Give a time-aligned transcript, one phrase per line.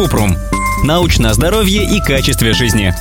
[0.00, 0.34] Купрум.
[0.82, 2.94] Научное здоровье и качестве жизни.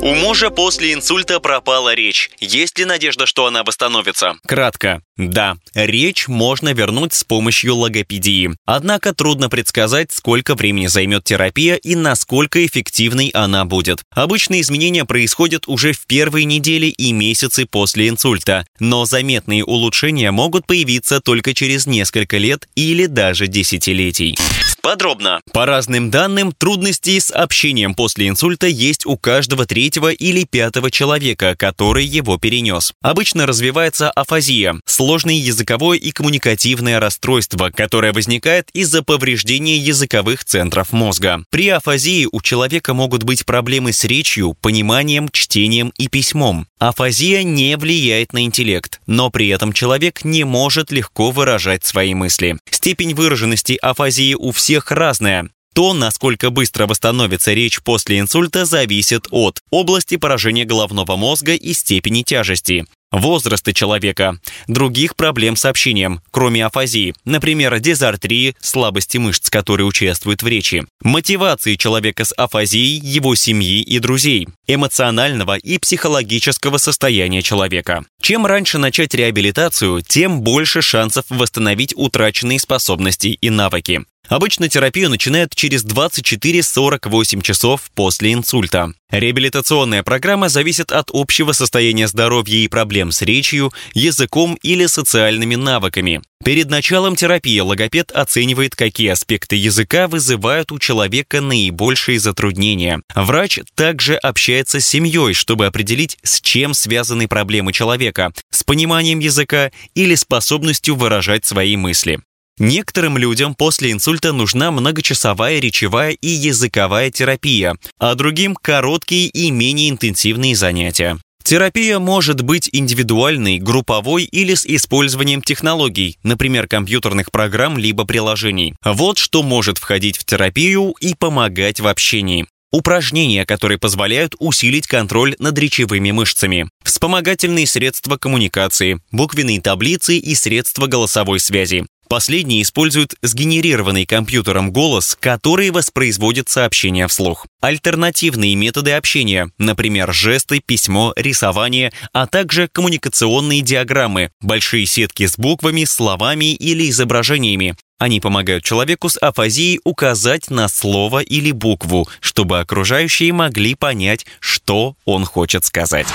[0.00, 2.30] У мужа после инсульта пропала речь.
[2.38, 4.34] Есть ли надежда, что она восстановится?
[4.46, 5.02] Кратко.
[5.16, 8.50] Да, речь можно вернуть с помощью логопедии.
[8.66, 14.04] Однако трудно предсказать, сколько времени займет терапия и насколько эффективной она будет.
[14.12, 20.68] Обычно изменения происходят уже в первые недели и месяцы после инсульта, но заметные улучшения могут
[20.68, 24.36] появиться только через несколько лет или даже десятилетий.
[24.84, 25.40] Подробно.
[25.54, 31.56] По разным данным, трудности с общением после инсульта есть у каждого третьего или пятого человека,
[31.56, 32.92] который его перенес.
[33.00, 41.42] Обычно развивается афазия– сложное языковое и коммуникативное расстройство, которое возникает из-за повреждения языковых центров мозга.
[41.48, 46.66] При афазии у человека могут быть проблемы с речью, пониманием, чтением и письмом.
[46.78, 52.58] Афазия не влияет на интеллект, но при этом человек не может легко выражать свои мысли.
[52.70, 55.50] Степень выраженности афазии у всех всех разная.
[55.72, 62.22] То, насколько быстро восстановится речь после инсульта, зависит от области поражения головного мозга и степени
[62.22, 70.42] тяжести, возраста человека, других проблем с общением, кроме афазии, например, дизартрии, слабости мышц, которые участвуют
[70.42, 78.04] в речи, мотивации человека с афазией, его семьи и друзей, эмоционального и психологического состояния человека.
[78.20, 84.04] Чем раньше начать реабилитацию, тем больше шансов восстановить утраченные способности и навыки.
[84.28, 88.92] Обычно терапию начинают через 24-48 часов после инсульта.
[89.10, 96.22] Реабилитационная программа зависит от общего состояния здоровья и проблем с речью, языком или социальными навыками.
[96.44, 103.00] Перед началом терапии логопед оценивает, какие аспекты языка вызывают у человека наибольшие затруднения.
[103.14, 109.70] Врач также общается с семьей, чтобы определить, с чем связаны проблемы человека, с пониманием языка
[109.94, 112.20] или способностью выражать свои мысли.
[112.58, 119.90] Некоторым людям после инсульта нужна многочасовая речевая и языковая терапия, а другим– короткие и менее
[119.90, 121.18] интенсивные занятия.
[121.42, 128.76] Терапия может быть индивидуальной, групповой или с использованием технологий, например, компьютерных программ либо приложений.
[128.82, 132.46] Вот что может входить в терапию и помогать в общении.
[132.72, 136.68] Упражнения, которые позволяют усилить контроль над речевыми мышцами.
[136.82, 141.86] Вспомогательные средства коммуникации, буквенные таблицы и средства голосовой связи.
[142.14, 147.48] Последние используют сгенерированный компьютером голос, который воспроизводит сообщения вслух.
[147.60, 155.82] Альтернативные методы общения, например, жесты, письмо, рисование, а также коммуникационные диаграммы, большие сетки с буквами,
[155.86, 163.32] словами или изображениями, они помогают человеку с афазией указать на слово или букву, чтобы окружающие
[163.32, 166.06] могли понять, что он хочет сказать.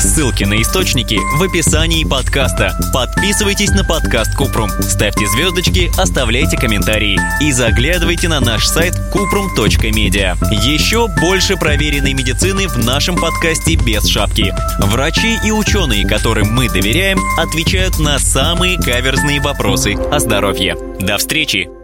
[0.00, 2.78] Ссылки на источники в описании подкаста.
[2.94, 10.36] Подписывайтесь на подкаст Купрум, ставьте звездочки, оставляйте комментарии и заглядывайте на наш сайт kuprum.media.
[10.64, 14.54] Еще больше проверенной медицины в нашем подкасте без шапки.
[14.78, 20.76] Врачи и ученые, которым мы доверяем, отвечают на самые каверзные вопросы о здоровье.
[21.00, 21.77] До встречи!